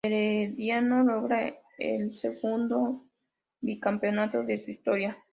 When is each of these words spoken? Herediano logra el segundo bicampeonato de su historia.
Herediano 0.03 1.03
logra 1.03 1.53
el 1.77 2.11
segundo 2.17 3.03
bicampeonato 3.61 4.41
de 4.41 4.65
su 4.65 4.71
historia. 4.71 5.15